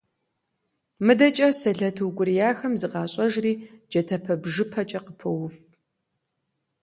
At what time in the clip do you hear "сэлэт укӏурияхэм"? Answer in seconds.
1.59-2.73